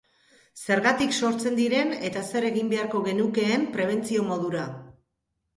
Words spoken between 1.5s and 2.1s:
diren